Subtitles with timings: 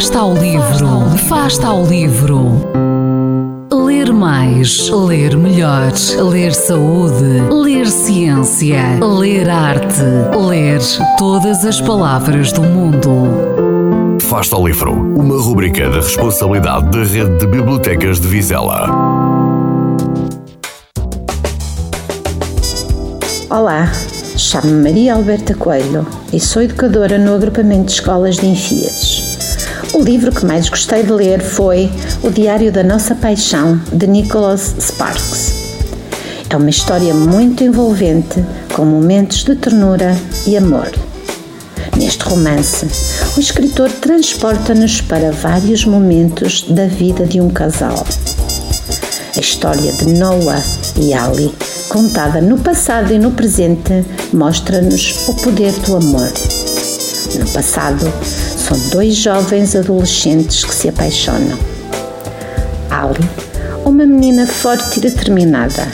[0.00, 2.66] Afasta ao livro, afasta ao livro.
[3.70, 5.92] Ler mais, ler melhor,
[6.32, 10.00] ler saúde, ler ciência, ler arte,
[10.48, 10.80] ler
[11.18, 13.10] todas as palavras do mundo.
[14.16, 18.88] Afasta ao livro, uma rubrica da responsabilidade da Rede de Bibliotecas de Vizela.
[23.50, 23.92] Olá,
[24.38, 29.29] chamo-me Maria Alberta Coelho e sou educadora no agrupamento de escolas de Enfias.
[29.92, 31.90] O livro que mais gostei de ler foi
[32.22, 35.52] O Diário da Nossa Paixão, de Nicholas Sparks.
[36.48, 40.88] É uma história muito envolvente, com momentos de ternura e amor.
[41.96, 42.86] Neste romance,
[43.36, 48.06] o escritor transporta-nos para vários momentos da vida de um casal.
[49.36, 50.62] A história de Noah
[50.96, 51.52] e Ali,
[51.88, 56.32] contada no passado e no presente, mostra-nos o poder do amor.
[57.38, 58.06] No passado,
[58.70, 61.58] são dois jovens adolescentes que se apaixonam.
[62.88, 63.28] Ali,
[63.84, 65.88] uma menina forte e determinada,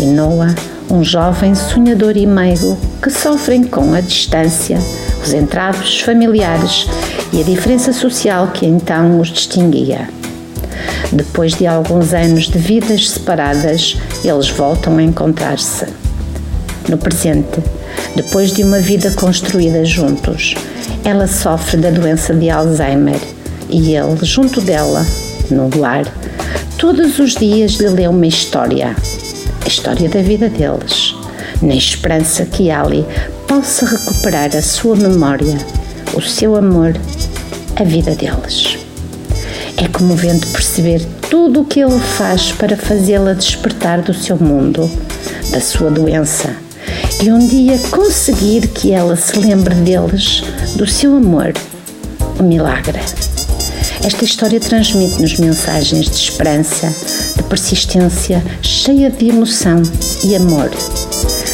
[0.00, 0.52] e Noah,
[0.90, 4.78] um jovem sonhador e meigo que sofrem com a distância,
[5.22, 6.86] os entraves familiares
[7.32, 10.08] e a diferença social que então os distinguia.
[11.12, 16.07] Depois de alguns anos de vidas separadas, eles voltam a encontrar-se.
[16.88, 17.62] No presente,
[18.16, 20.54] depois de uma vida construída juntos,
[21.04, 23.20] ela sofre da doença de Alzheimer
[23.68, 25.06] e ele, junto dela,
[25.50, 26.06] no lar,
[26.78, 28.96] todos os dias lhe lê uma história,
[29.62, 31.14] a história da vida deles,
[31.60, 33.04] na esperança que Ali
[33.46, 35.58] possa recuperar a sua memória,
[36.14, 36.96] o seu amor,
[37.76, 38.78] a vida deles.
[39.76, 44.90] É comovente perceber tudo o que ele faz para fazê-la despertar do seu mundo,
[45.52, 46.67] da sua doença
[47.22, 50.42] e um dia conseguir que ela se lembre deles,
[50.76, 51.52] do seu amor,
[52.38, 53.00] o milagre.
[54.04, 56.92] Esta história transmite-nos mensagens de esperança,
[57.36, 59.82] de persistência, cheia de emoção
[60.24, 60.70] e amor.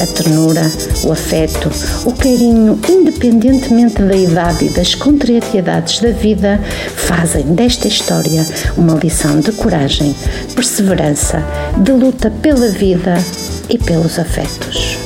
[0.00, 0.70] A ternura,
[1.04, 1.70] o afeto,
[2.04, 6.60] o carinho, independentemente da idade e das contrariedades da vida,
[6.94, 8.46] fazem desta história
[8.76, 10.14] uma lição de coragem,
[10.54, 11.42] perseverança,
[11.78, 13.16] de luta pela vida
[13.70, 15.05] e pelos afetos.